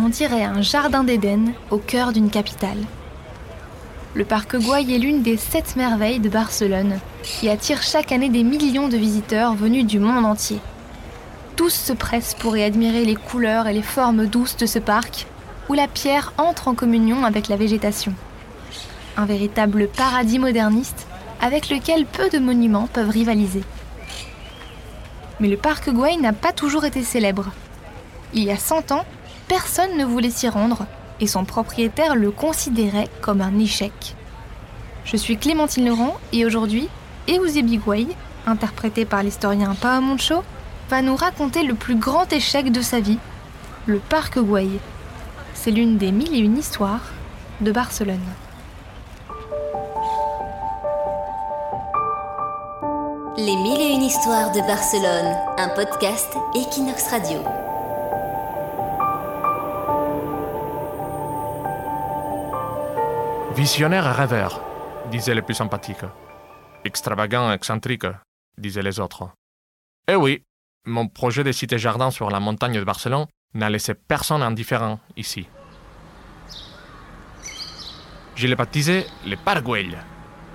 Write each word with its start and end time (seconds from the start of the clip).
On 0.00 0.08
dirait 0.08 0.44
un 0.44 0.62
jardin 0.62 1.02
d'Éden 1.02 1.52
au 1.72 1.78
cœur 1.78 2.12
d'une 2.12 2.30
capitale. 2.30 2.78
Le 4.14 4.24
parc 4.24 4.56
Güell 4.56 4.92
est 4.92 4.98
l'une 4.98 5.22
des 5.22 5.36
sept 5.36 5.74
merveilles 5.74 6.20
de 6.20 6.28
Barcelone 6.28 7.00
qui 7.24 7.48
attire 7.48 7.82
chaque 7.82 8.12
année 8.12 8.28
des 8.28 8.44
millions 8.44 8.86
de 8.86 8.96
visiteurs 8.96 9.54
venus 9.54 9.84
du 9.84 9.98
monde 9.98 10.24
entier. 10.24 10.60
Tous 11.56 11.72
se 11.72 11.92
pressent 11.92 12.36
pour 12.36 12.56
y 12.56 12.62
admirer 12.62 13.04
les 13.04 13.16
couleurs 13.16 13.66
et 13.66 13.72
les 13.72 13.82
formes 13.82 14.26
douces 14.26 14.56
de 14.56 14.66
ce 14.66 14.78
parc 14.78 15.26
où 15.68 15.74
la 15.74 15.88
pierre 15.88 16.32
entre 16.38 16.68
en 16.68 16.76
communion 16.76 17.24
avec 17.24 17.48
la 17.48 17.56
végétation. 17.56 18.14
Un 19.16 19.26
véritable 19.26 19.88
paradis 19.88 20.38
moderniste 20.38 21.08
avec 21.40 21.70
lequel 21.70 22.06
peu 22.06 22.30
de 22.30 22.38
monuments 22.38 22.88
peuvent 22.92 23.10
rivaliser. 23.10 23.64
Mais 25.40 25.48
le 25.48 25.56
parc 25.56 25.90
Güell 25.90 26.20
n'a 26.20 26.32
pas 26.32 26.52
toujours 26.52 26.84
été 26.84 27.02
célèbre. 27.02 27.46
Il 28.32 28.44
y 28.44 28.52
a 28.52 28.56
100 28.56 28.92
ans, 28.92 29.04
personne 29.48 29.96
ne 29.96 30.04
voulait 30.04 30.30
s'y 30.30 30.48
rendre 30.48 30.86
et 31.20 31.26
son 31.26 31.44
propriétaire 31.44 32.14
le 32.14 32.30
considérait 32.30 33.08
comme 33.20 33.40
un 33.40 33.58
échec. 33.58 34.14
Je 35.04 35.16
suis 35.16 35.38
Clémentine 35.38 35.88
Laurent 35.88 36.16
et 36.32 36.44
aujourd'hui, 36.44 36.88
Eusebi 37.28 37.78
Güell, 37.78 38.08
interprété 38.46 39.04
par 39.04 39.22
l'historien 39.22 39.74
Moncho, 40.00 40.44
va 40.90 41.02
nous 41.02 41.16
raconter 41.16 41.62
le 41.62 41.74
plus 41.74 41.96
grand 41.96 42.32
échec 42.32 42.70
de 42.70 42.82
sa 42.82 43.00
vie, 43.00 43.18
le 43.86 43.98
parc 43.98 44.38
Güell. 44.38 44.78
C'est 45.54 45.70
l'une 45.70 45.98
des 45.98 46.12
mille 46.12 46.34
et 46.34 46.38
une 46.38 46.58
histoires 46.58 47.12
de 47.60 47.72
Barcelone. 47.72 48.20
Les 53.36 53.56
mille 53.56 53.80
et 53.80 53.94
une 53.94 54.02
histoires 54.02 54.52
de 54.52 54.60
Barcelone, 54.60 55.36
un 55.58 55.68
podcast 55.68 56.36
Equinox 56.54 57.08
Radio. 57.08 57.38
Visionnaire 63.58 64.06
et 64.06 64.12
rêveur, 64.12 64.60
disaient 65.10 65.34
les 65.34 65.42
plus 65.42 65.56
sympathiques. 65.56 66.06
Extravagant, 66.84 67.50
excentrique, 67.50 68.06
disaient 68.56 68.84
les 68.84 69.00
autres. 69.00 69.30
Eh 70.08 70.14
oui, 70.14 70.44
mon 70.86 71.08
projet 71.08 71.42
de 71.42 71.50
cité-jardin 71.50 72.12
sur 72.12 72.30
la 72.30 72.38
montagne 72.38 72.78
de 72.78 72.84
Barcelone 72.84 73.26
n'a 73.54 73.68
laissé 73.68 73.94
personne 73.94 74.44
indifférent 74.44 75.00
ici. 75.16 75.48
Je 78.36 78.46
l'ai 78.46 78.54
baptisé 78.54 79.04
le 79.26 79.34
Parguel. 79.34 79.98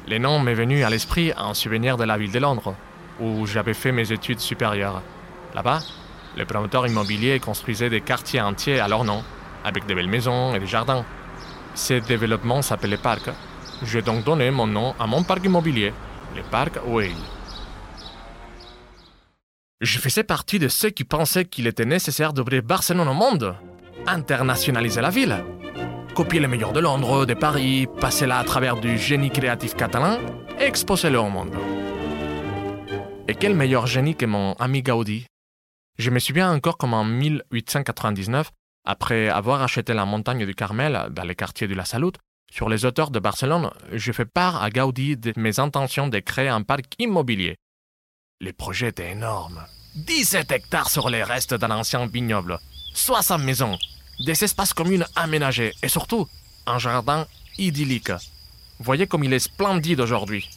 Le 0.07 0.17
nom 0.17 0.39
m'est 0.39 0.53
venu 0.53 0.85
à 0.85 0.89
l'esprit 0.89 1.33
en 1.33 1.53
souvenir 1.53 1.97
de 1.97 2.05
la 2.05 2.17
ville 2.17 2.31
de 2.31 2.39
Londres, 2.39 2.73
où 3.19 3.45
j'avais 3.45 3.73
fait 3.73 3.91
mes 3.91 4.13
études 4.13 4.39
supérieures. 4.39 5.01
Là-bas, 5.53 5.79
les 6.37 6.45
promoteurs 6.45 6.87
immobiliers 6.87 7.41
construisaient 7.41 7.89
des 7.89 7.99
quartiers 7.99 8.39
entiers 8.39 8.79
à 8.79 8.87
leur 8.87 9.03
nom, 9.03 9.25
avec 9.65 9.87
de 9.87 9.93
belles 9.93 10.07
maisons 10.07 10.55
et 10.55 10.59
des 10.59 10.67
jardins. 10.67 11.03
Ces 11.75 12.01
développements 12.01 12.61
s'appelaient 12.61 12.97
parcs. 12.97 13.29
J'ai 13.83 14.01
donc 14.01 14.23
donné 14.23 14.51
mon 14.51 14.67
nom 14.67 14.93
à 14.99 15.07
mon 15.07 15.23
parc 15.23 15.45
immobilier, 15.45 15.93
le 16.35 16.43
parc 16.43 16.79
Whale. 16.85 17.11
Je 19.81 19.99
faisais 19.99 20.23
partie 20.23 20.59
de 20.59 20.69
ceux 20.69 20.91
qui 20.91 21.03
pensaient 21.03 21.45
qu'il 21.45 21.67
était 21.67 21.85
nécessaire 21.85 22.31
d'ouvrir 22.31 22.63
Barcelone 22.63 23.07
au 23.07 23.13
monde, 23.13 23.55
internationaliser 24.07 25.01
la 25.01 25.09
ville, 25.09 25.43
copier 26.15 26.39
les 26.39 26.47
meilleurs 26.47 26.71
de 26.71 26.79
Londres, 26.79 27.25
de 27.25 27.33
Paris, 27.33 27.87
passer 27.99 28.27
là 28.27 28.37
à 28.37 28.43
travers 28.43 28.77
du 28.77 28.97
génie 28.97 29.31
créatif 29.31 29.75
catalan 29.75 30.19
et 30.59 30.63
exposer-le 30.63 31.19
au 31.19 31.29
monde. 31.29 31.55
Et 33.27 33.35
quel 33.35 33.55
meilleur 33.55 33.87
génie 33.87 34.15
que 34.15 34.25
mon 34.25 34.53
ami 34.53 34.83
Gaudi? 34.83 35.25
Je 35.97 36.09
me 36.11 36.19
souviens 36.19 36.51
encore 36.51 36.77
comme 36.77 36.93
en 36.93 37.03
1899, 37.03 38.51
après 38.85 39.29
avoir 39.29 39.61
acheté 39.61 39.93
la 39.93 40.05
montagne 40.05 40.45
du 40.45 40.55
Carmel 40.55 41.07
dans 41.11 41.23
le 41.23 41.33
quartier 41.33 41.67
de 41.67 41.75
la 41.75 41.85
Salut, 41.85 42.11
sur 42.51 42.69
les 42.69 42.85
hauteurs 42.85 43.09
de 43.09 43.19
Barcelone, 43.19 43.71
je 43.91 44.11
fais 44.11 44.25
part 44.25 44.61
à 44.61 44.69
Gaudi 44.69 45.17
de 45.17 45.33
mes 45.37 45.59
intentions 45.59 46.07
de 46.07 46.19
créer 46.19 46.49
un 46.49 46.61
parc 46.61 46.93
immobilier. 46.99 47.55
Les 48.41 48.53
projets 48.53 48.89
étaient 48.89 49.11
énormes. 49.11 49.63
17 49.95 50.51
hectares 50.51 50.89
sur 50.89 51.09
les 51.09 51.23
restes 51.23 51.53
d'un 51.53 51.71
ancien 51.71 52.05
vignoble, 52.07 52.59
60 52.93 53.41
maisons, 53.41 53.77
des 54.19 54.43
espaces 54.43 54.73
communs 54.73 55.05
aménagés 55.15 55.73
et 55.81 55.87
surtout 55.87 56.27
un 56.65 56.77
jardin 56.77 57.25
idyllique. 57.57 58.11
Voyez 58.79 59.07
comme 59.07 59.23
il 59.23 59.33
est 59.33 59.39
splendide 59.39 59.99
aujourd'hui. 59.99 60.49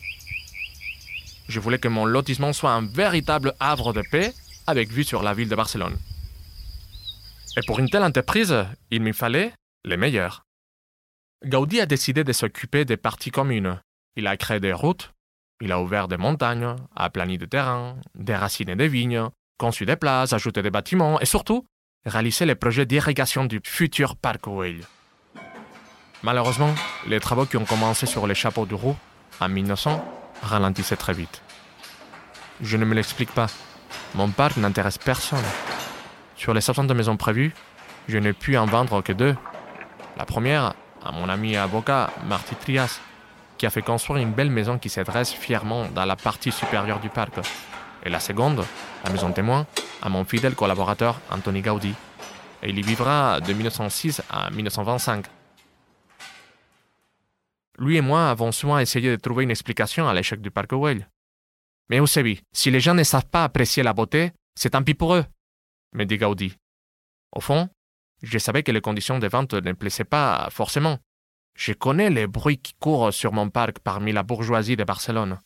Je 1.48 1.60
voulais 1.60 1.78
que 1.78 1.88
mon 1.88 2.06
lotissement 2.06 2.52
soit 2.52 2.72
un 2.72 2.86
véritable 2.86 3.54
havre 3.60 3.92
de 3.92 4.02
paix 4.10 4.34
avec 4.66 4.90
vue 4.90 5.04
sur 5.04 5.22
la 5.22 5.32
ville 5.32 5.48
de 5.48 5.54
Barcelone. 5.54 5.96
Et 7.56 7.60
pour 7.66 7.78
une 7.78 7.88
telle 7.88 8.02
entreprise, 8.02 8.54
il 8.90 9.00
me 9.02 9.12
fallait 9.12 9.52
les 9.84 9.96
meilleurs. 9.96 10.44
Gaudi 11.44 11.80
a 11.80 11.86
décidé 11.86 12.22
de 12.22 12.32
s'occuper 12.32 12.84
des 12.84 12.96
parties 12.96 13.30
communes. 13.30 13.80
Il 14.16 14.26
a 14.26 14.36
créé 14.36 14.60
des 14.60 14.72
routes, 14.72 15.12
il 15.60 15.72
a 15.72 15.80
ouvert 15.80 16.08
des 16.08 16.18
montagnes, 16.18 16.76
aplani 16.94 17.38
des 17.38 17.46
terrains, 17.46 17.96
déraciné 18.14 18.76
des 18.76 18.88
vignes, 18.88 19.28
conçu 19.58 19.86
des 19.86 19.96
places, 19.96 20.34
ajouté 20.34 20.60
des 20.62 20.70
bâtiments 20.70 21.18
et 21.20 21.24
surtout 21.26 21.66
réalisé 22.04 22.44
les 22.44 22.54
projets 22.54 22.86
d'irrigation 22.86 23.46
du 23.46 23.60
futur 23.64 24.16
parc 24.16 24.44
Güell. 24.44 24.82
Malheureusement, 26.22 26.74
les 27.06 27.20
travaux 27.20 27.46
qui 27.46 27.56
ont 27.56 27.64
commencé 27.64 28.06
sur 28.06 28.26
les 28.26 28.34
chapeaux 28.34 28.66
de 28.66 28.74
roue 28.74 28.96
en 29.40 29.48
1900 29.48 30.04
ralentissaient 30.42 30.96
très 30.96 31.14
vite. 31.14 31.42
Je 32.60 32.76
ne 32.76 32.84
me 32.84 32.94
l'explique 32.94 33.32
pas. 33.32 33.48
Mon 34.14 34.30
parc 34.30 34.56
n'intéresse 34.56 34.98
personne. 34.98 35.44
Sur 36.36 36.52
les 36.52 36.60
60 36.60 36.90
maisons 36.92 37.16
prévues, 37.16 37.52
je 38.08 38.18
n'ai 38.18 38.34
pu 38.34 38.56
en 38.56 38.66
vendre 38.66 39.02
que 39.02 39.12
deux. 39.12 39.34
La 40.18 40.26
première, 40.26 40.74
à 41.02 41.10
mon 41.12 41.28
ami 41.28 41.56
avocat 41.56 42.10
Marty 42.26 42.54
Trias, 42.56 43.00
qui 43.56 43.64
a 43.64 43.70
fait 43.70 43.82
construire 43.82 44.22
une 44.22 44.32
belle 44.32 44.50
maison 44.50 44.78
qui 44.78 44.90
s'adresse 44.90 45.32
fièrement 45.32 45.86
dans 45.94 46.04
la 46.04 46.14
partie 46.14 46.52
supérieure 46.52 47.00
du 47.00 47.08
parc. 47.08 47.32
Et 48.04 48.10
la 48.10 48.20
seconde, 48.20 48.64
la 49.04 49.10
maison 49.10 49.32
témoin, 49.32 49.66
à 50.02 50.10
mon 50.10 50.24
fidèle 50.24 50.54
collaborateur 50.54 51.18
Anthony 51.30 51.62
Gaudi. 51.62 51.94
Et 52.62 52.68
il 52.68 52.78
y 52.78 52.82
vivra 52.82 53.40
de 53.40 53.52
1906 53.52 54.22
à 54.28 54.50
1925. 54.50 55.24
Lui 57.78 57.96
et 57.96 58.02
moi 58.02 58.28
avons 58.28 58.52
souvent 58.52 58.78
essayé 58.78 59.10
de 59.10 59.16
trouver 59.16 59.44
une 59.44 59.50
explication 59.50 60.06
à 60.06 60.14
l'échec 60.14 60.40
du 60.40 60.50
parc 60.50 60.74
Güell. 60.74 61.08
Mais 61.88 61.98
Eusebi, 61.98 62.42
si 62.52 62.70
les 62.70 62.80
gens 62.80 62.94
ne 62.94 63.04
savent 63.04 63.26
pas 63.26 63.44
apprécier 63.44 63.82
la 63.82 63.94
beauté, 63.94 64.32
c'est 64.54 64.70
tant 64.70 64.82
pis 64.82 64.94
pour 64.94 65.14
eux 65.14 65.24
me 65.92 66.04
dit 66.04 66.18
Gaudi. 66.18 66.54
Au 67.32 67.40
fond, 67.40 67.68
je 68.22 68.38
savais 68.38 68.62
que 68.62 68.72
les 68.72 68.80
conditions 68.80 69.18
de 69.18 69.28
vente 69.28 69.54
ne 69.54 69.72
plaisaient 69.72 70.04
pas 70.04 70.48
forcément. 70.50 70.98
Je 71.54 71.72
connais 71.72 72.10
les 72.10 72.26
bruits 72.26 72.58
qui 72.58 72.74
courent 72.78 73.12
sur 73.12 73.32
mon 73.32 73.50
parc 73.50 73.78
parmi 73.78 74.12
la 74.12 74.22
bourgeoisie 74.22 74.76
de 74.76 74.84
Barcelone. 74.84 75.38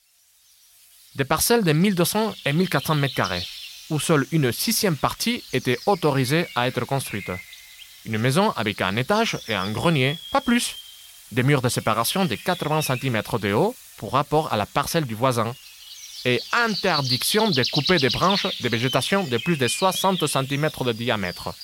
Des 1.17 1.25
parcelles 1.25 1.65
de 1.65 1.73
1200 1.73 2.35
et 2.47 2.53
1400 2.53 2.95
mètres 2.97 3.15
carrés, 3.15 3.47
où 3.91 3.99
seule 3.99 4.27
une 4.33 4.53
sixième 4.53 4.97
partie 4.97 5.43
était 5.53 5.79
autorisée 5.87 6.47
à 6.55 6.69
être 6.69 6.85
construite. 6.85 7.31
Une 8.07 8.19
maison 8.19 8.51
avec 8.53 8.81
un 8.81 8.97
étage 8.97 9.39
et 9.49 9.55
un 9.55 9.71
grenier, 9.71 10.19
pas 10.33 10.41
plus. 10.41 10.77
Des 11.33 11.43
murs 11.43 11.63
de 11.63 11.69
séparation 11.69 12.25
de 12.25 12.35
80 12.35 12.83
cm 12.83 13.23
de 13.41 13.53
haut 13.53 13.75
pour 13.99 14.13
rapport 14.13 14.53
à 14.53 14.57
la 14.57 14.67
parcelle 14.67 15.05
du 15.05 15.15
voisin, 15.15 15.55
et 16.25 16.41
interdiction 16.53 17.51
de 17.51 17.63
couper 17.71 17.99
des 17.99 18.11
branches 18.11 18.47
de 18.61 18.69
végétation 18.69 19.25
de 19.25 19.39
plus 19.39 19.57
de 19.57 19.69
60 19.69 20.27
cm 20.27 20.71
de 20.85 20.93
diamètre. 20.93 21.55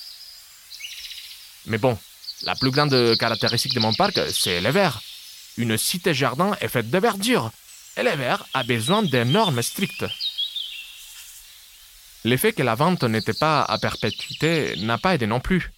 Mais 1.65 1.77
bon, 1.77 1.97
la 2.43 2.55
plus 2.55 2.71
grande 2.71 3.17
caractéristique 3.17 3.73
de 3.73 3.79
mon 3.79 3.93
parc, 3.93 4.19
c'est 4.31 4.61
les 4.61 4.71
verts. 4.71 5.01
Une 5.57 5.77
cité-jardin 5.77 6.55
est 6.61 6.67
faite 6.67 6.89
de 6.89 6.97
verdure, 6.97 7.51
et 7.97 8.03
les 8.03 8.15
verts 8.15 8.45
a 8.53 8.63
besoin 8.63 9.03
de 9.03 9.23
normes 9.23 9.61
strictes. 9.61 10.05
L'effet 12.23 12.53
que 12.53 12.63
la 12.63 12.75
vente 12.75 13.03
n'était 13.03 13.33
pas 13.33 13.63
à 13.63 13.77
perpétuité 13.77 14.75
n'a 14.77 14.97
pas 14.97 15.15
aidé 15.15 15.27
non 15.27 15.39
plus. 15.39 15.71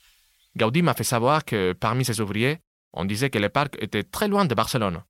Gaudi 0.57 0.81
m'a 0.81 0.94
fait 0.94 1.04
savoir 1.04 1.45
que 1.45 1.74
parmi 1.74 2.04
ses 2.04 2.21
ouvriers, 2.21 2.59
on 2.94 3.06
disait 3.06 3.30
que 3.30 3.38
le 3.38 3.50
parc 3.50 3.77
était 3.81 4.04
très 4.04 4.27
loin 4.27 4.45
de 4.45 4.56
Barcelone, 4.56 5.04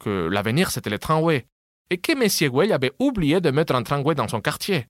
que 0.00 0.28
l'avenir 0.30 0.70
c'était 0.70 0.90
le 0.90 0.98
tramway, 0.98 1.46
et 1.90 1.98
que 1.98 2.12
M. 2.12 2.50
Güell 2.52 2.72
avait 2.72 2.92
oublié 2.98 3.40
de 3.40 3.50
mettre 3.50 3.74
un 3.74 3.82
tramway 3.82 4.14
dans 4.14 4.28
son 4.28 4.40
quartier. 4.40 4.86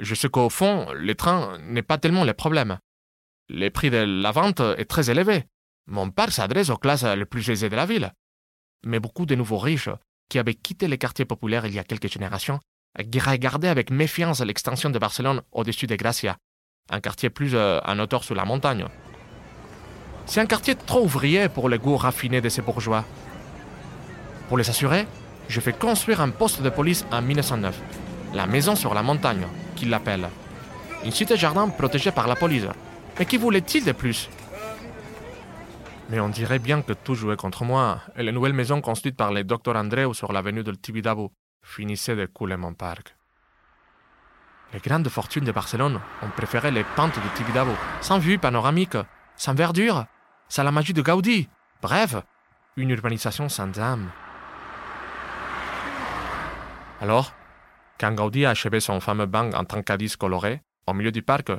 Je 0.00 0.14
sais 0.14 0.28
qu'au 0.28 0.48
fond, 0.48 0.86
le 0.94 1.14
train 1.14 1.58
n'est 1.58 1.82
pas 1.82 1.98
tellement 1.98 2.24
le 2.24 2.32
problème. 2.32 2.78
Le 3.48 3.68
prix 3.68 3.90
de 3.90 3.98
la 3.98 4.30
vente 4.30 4.60
est 4.60 4.88
très 4.88 5.10
élevé. 5.10 5.44
Mon 5.86 6.10
parc 6.10 6.32
s'adresse 6.32 6.70
aux 6.70 6.76
classes 6.76 7.04
les 7.04 7.24
plus 7.24 7.50
aisées 7.50 7.68
de 7.68 7.76
la 7.76 7.86
ville. 7.86 8.12
Mais 8.84 9.00
beaucoup 9.00 9.26
de 9.26 9.34
nouveaux 9.34 9.58
riches, 9.58 9.90
qui 10.28 10.38
avaient 10.38 10.54
quitté 10.54 10.88
les 10.88 10.98
quartiers 10.98 11.24
populaires 11.24 11.66
il 11.66 11.74
y 11.74 11.78
a 11.78 11.84
quelques 11.84 12.10
générations, 12.10 12.60
regardaient 12.96 13.68
avec 13.68 13.90
méfiance 13.90 14.40
l'extension 14.40 14.90
de 14.90 14.98
Barcelone 14.98 15.42
au-dessus 15.52 15.86
de 15.86 15.96
Gracia, 15.96 16.36
un 16.90 17.00
quartier 17.00 17.30
plus 17.30 17.54
euh, 17.54 17.80
en 17.84 17.98
hauteur 17.98 18.24
sur 18.24 18.34
la 18.34 18.44
montagne. 18.44 18.86
C'est 20.26 20.40
un 20.40 20.46
quartier 20.46 20.74
trop 20.74 21.02
ouvrier 21.04 21.48
pour 21.48 21.68
les 21.68 21.78
goûts 21.78 21.96
raffinés 21.96 22.40
de 22.40 22.48
ces 22.48 22.62
bourgeois. 22.62 23.04
Pour 24.48 24.58
les 24.58 24.68
assurer, 24.68 25.06
je 25.52 25.60
fais 25.60 25.74
construire 25.74 26.22
un 26.22 26.30
poste 26.30 26.62
de 26.62 26.70
police 26.70 27.04
en 27.12 27.20
1909, 27.20 27.78
la 28.32 28.46
maison 28.46 28.74
sur 28.74 28.94
la 28.94 29.02
montagne, 29.02 29.46
qu'il 29.76 29.90
l'appelle. 29.90 30.28
Une 31.04 31.10
cité-jardin 31.10 31.68
protégée 31.68 32.10
par 32.10 32.26
la 32.26 32.36
police. 32.36 32.64
Mais 33.18 33.26
qui 33.26 33.36
voulait-il 33.36 33.84
de 33.84 33.92
plus? 33.92 34.30
Mais 36.08 36.20
on 36.20 36.30
dirait 36.30 36.58
bien 36.58 36.80
que 36.80 36.94
tout 36.94 37.14
jouait 37.14 37.36
contre 37.36 37.64
moi, 37.64 38.00
et 38.16 38.22
les 38.22 38.32
nouvelles 38.32 38.54
maisons 38.54 38.80
construites 38.80 39.16
par 39.16 39.30
les 39.30 39.44
docteurs 39.44 39.76
Andreu 39.76 40.14
sur 40.14 40.32
l'avenue 40.32 40.62
de 40.62 40.72
Tibidabo 40.72 41.30
finissaient 41.62 42.16
de 42.16 42.24
couler 42.24 42.56
mon 42.56 42.72
parc. 42.72 43.14
Les 44.72 44.80
grandes 44.80 45.10
fortunes 45.10 45.44
de 45.44 45.52
Barcelone 45.52 46.00
ont 46.22 46.30
préféré 46.30 46.70
les 46.70 46.84
pentes 46.96 47.16
de 47.16 47.36
Tibidabo, 47.36 47.72
sans 48.00 48.18
vue 48.18 48.38
panoramique, 48.38 48.96
sans 49.36 49.52
verdure, 49.52 50.06
sans 50.48 50.62
la 50.62 50.72
magie 50.72 50.94
de 50.94 51.02
Gaudi. 51.02 51.46
Bref, 51.82 52.16
une 52.78 52.88
urbanisation 52.88 53.50
sans 53.50 53.78
âme. 53.78 54.08
Alors, 57.02 57.34
quand 57.98 58.14
Gaudi 58.14 58.44
a 58.44 58.50
achevé 58.50 58.78
son 58.78 59.00
fameux 59.00 59.26
banc 59.26 59.50
en 59.54 59.64
tancadis 59.64 60.16
coloré, 60.16 60.62
au 60.86 60.94
milieu 60.94 61.10
du 61.10 61.22
parc, 61.22 61.50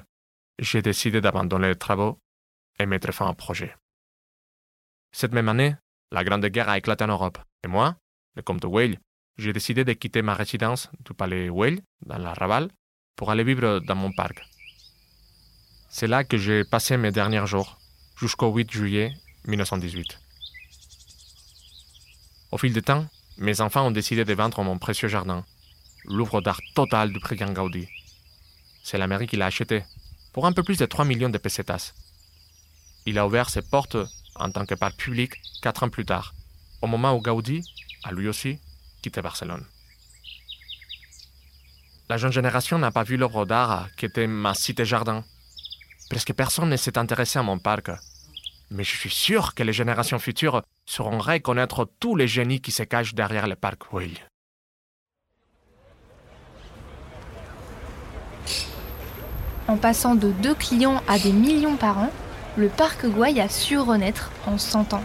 j'ai 0.57 0.81
décidé 0.81 1.19
d'abandonner 1.19 1.67
les 1.67 1.75
travaux 1.75 2.17
et 2.79 2.85
mettre 2.85 3.11
fin 3.11 3.29
au 3.29 3.33
projet. 3.33 3.75
Cette 5.11 5.33
même 5.33 5.49
année, 5.49 5.75
la 6.13 6.23
Grande 6.23 6.45
Guerre 6.45 6.69
a 6.69 6.77
éclaté 6.77 7.03
en 7.03 7.09
Europe, 7.09 7.39
et 7.61 7.67
moi, 7.67 7.97
le 8.35 8.41
comte 8.41 8.61
de 8.61 8.67
Weil, 8.67 8.99
j'ai 9.37 9.51
décidé 9.51 9.83
de 9.83 9.91
quitter 9.91 10.21
ma 10.21 10.33
résidence 10.33 10.89
du 11.01 11.13
palais 11.13 11.49
Weil, 11.49 11.81
dans 12.05 12.19
la 12.19 12.33
Raval, 12.33 12.69
pour 13.17 13.29
aller 13.29 13.43
vivre 13.43 13.79
dans 13.79 13.95
mon 13.95 14.13
parc. 14.13 14.41
C'est 15.89 16.07
là 16.07 16.23
que 16.23 16.37
j'ai 16.37 16.63
passé 16.63 16.95
mes 16.95 17.11
derniers 17.11 17.45
jours, 17.47 17.77
jusqu'au 18.15 18.49
8 18.49 18.71
juillet 18.71 19.11
1918. 19.45 20.21
Au 22.53 22.57
fil 22.57 22.71
du 22.71 22.81
temps, 22.81 23.05
mes 23.37 23.61
enfants 23.61 23.87
ont 23.87 23.91
décidé 23.91 24.25
de 24.25 24.33
vendre 24.33 24.61
mon 24.63 24.77
précieux 24.77 25.07
jardin, 25.07 25.43
l'ouvre 26.05 26.41
d'art 26.41 26.61
total 26.75 27.11
du 27.11 27.19
brigand 27.19 27.51
Gaudi. 27.51 27.87
C'est 28.83 28.97
la 28.97 29.07
mairie 29.07 29.27
qui 29.27 29.37
l'a 29.37 29.47
acheté, 29.47 29.83
pour 30.33 30.45
un 30.45 30.53
peu 30.53 30.63
plus 30.63 30.77
de 30.77 30.85
3 30.85 31.05
millions 31.05 31.29
de 31.29 31.37
pesetas. 31.37 31.93
Il 33.05 33.17
a 33.17 33.25
ouvert 33.25 33.49
ses 33.49 33.61
portes 33.61 33.97
en 34.35 34.51
tant 34.51 34.65
que 34.65 34.75
parc 34.75 34.97
public 34.97 35.33
quatre 35.61 35.83
ans 35.83 35.89
plus 35.89 36.05
tard, 36.05 36.33
au 36.81 36.87
moment 36.87 37.13
où 37.13 37.21
Gaudi 37.21 37.61
a 38.03 38.11
lui 38.11 38.27
aussi 38.27 38.59
quitté 39.01 39.21
Barcelone. 39.21 39.65
La 42.09 42.17
jeune 42.17 42.31
génération 42.31 42.77
n'a 42.77 42.91
pas 42.91 43.03
vu 43.03 43.17
l'œuvre 43.17 43.45
d'art 43.45 43.89
qui 43.95 44.05
était 44.05 44.27
ma 44.27 44.53
cité-jardin. 44.53 45.23
Presque 46.09 46.33
personne 46.33 46.69
ne 46.69 46.77
s'est 46.77 46.97
intéressé 46.97 47.39
à 47.39 47.43
mon 47.43 47.57
parc. 47.57 47.89
Mais 48.69 48.83
je 48.83 48.95
suis 48.95 49.09
sûr 49.09 49.53
que 49.53 49.63
les 49.63 49.73
générations 49.73 50.19
futures 50.19 50.61
sauront 50.85 51.19
reconnaître 51.19 51.89
tous 51.99 52.15
les 52.15 52.27
génies 52.27 52.61
qui 52.61 52.71
se 52.71 52.83
cachent 52.83 53.15
derrière 53.15 53.47
le 53.47 53.55
parc 53.55 53.93
Will. 53.93 54.17
En 59.67 59.77
passant 59.77 60.15
de 60.15 60.31
deux 60.31 60.55
clients 60.55 61.01
à 61.07 61.17
des 61.17 61.31
millions 61.31 61.77
par 61.77 61.97
an, 61.97 62.11
le 62.57 62.67
parc 62.67 63.05
Gouaille 63.05 63.39
a 63.39 63.49
su 63.49 63.77
renaître 63.77 64.31
en 64.45 64.57
100 64.57 64.93
ans. 64.93 65.03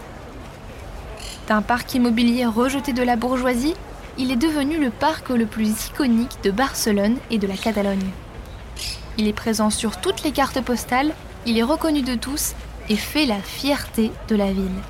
D'un 1.47 1.61
parc 1.61 1.93
immobilier 1.95 2.45
rejeté 2.45 2.93
de 2.93 3.01
la 3.01 3.15
bourgeoisie, 3.15 3.73
il 4.17 4.31
est 4.31 4.35
devenu 4.35 4.77
le 4.77 4.89
parc 4.89 5.29
le 5.29 5.45
plus 5.45 5.87
iconique 5.87 6.43
de 6.43 6.51
Barcelone 6.51 7.17
et 7.31 7.37
de 7.37 7.47
la 7.47 7.55
Catalogne. 7.55 8.09
Il 9.17 9.27
est 9.27 9.33
présent 9.33 9.69
sur 9.69 9.99
toutes 9.99 10.23
les 10.23 10.31
cartes 10.31 10.61
postales, 10.61 11.13
il 11.45 11.57
est 11.57 11.63
reconnu 11.63 12.01
de 12.01 12.15
tous 12.15 12.53
et 12.89 12.97
fait 12.97 13.25
la 13.25 13.41
fierté 13.41 14.11
de 14.27 14.35
la 14.35 14.51
ville. 14.51 14.81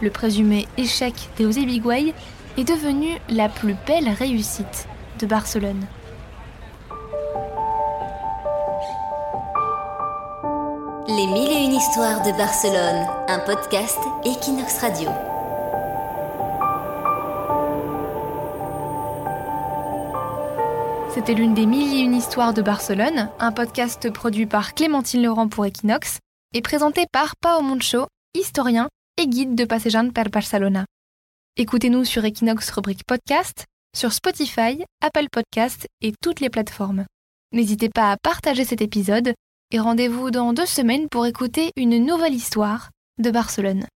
Le 0.00 0.10
présumé 0.10 0.68
échec 0.76 1.14
des 1.36 1.44
Biguay 1.46 2.14
est 2.56 2.64
devenu 2.64 3.18
la 3.28 3.48
plus 3.48 3.74
belle 3.84 4.08
réussite 4.08 4.86
de 5.18 5.26
Barcelone. 5.26 5.84
Les 11.08 11.26
mille 11.26 11.50
et 11.50 11.64
une 11.64 11.74
histoires 11.74 12.22
de 12.22 12.30
Barcelone, 12.30 13.08
un 13.26 13.40
podcast 13.40 13.98
Equinox 14.24 14.78
Radio. 14.78 15.10
C'était 21.12 21.34
l'une 21.34 21.54
des 21.54 21.66
mille 21.66 21.92
et 21.96 22.04
une 22.04 22.14
histoires 22.14 22.54
de 22.54 22.62
Barcelone, 22.62 23.30
un 23.40 23.50
podcast 23.50 24.12
produit 24.12 24.46
par 24.46 24.74
Clémentine 24.74 25.24
Laurent 25.24 25.48
pour 25.48 25.66
Equinox 25.66 26.18
et 26.54 26.62
présenté 26.62 27.06
par 27.10 27.34
Pao 27.40 27.62
Moncho, 27.62 28.06
historien 28.36 28.88
et 29.18 29.26
guide 29.26 29.56
de 29.56 29.64
Passejan 29.64 30.10
per 30.10 30.30
Barcelona. 30.30 30.86
Écoutez-nous 31.56 32.04
sur 32.04 32.24
Equinox 32.24 32.70
rubrique 32.70 33.02
podcast, 33.04 33.64
sur 33.96 34.12
Spotify, 34.12 34.84
Apple 35.02 35.26
Podcast 35.32 35.88
et 36.00 36.12
toutes 36.22 36.38
les 36.38 36.50
plateformes. 36.50 37.04
N'hésitez 37.52 37.88
pas 37.92 38.12
à 38.12 38.16
partager 38.16 38.64
cet 38.64 38.80
épisode 38.80 39.34
et 39.72 39.80
rendez-vous 39.80 40.30
dans 40.30 40.52
deux 40.52 40.66
semaines 40.66 41.08
pour 41.10 41.26
écouter 41.26 41.72
une 41.76 41.98
nouvelle 41.98 42.34
histoire 42.34 42.90
de 43.18 43.32
Barcelone. 43.32 43.86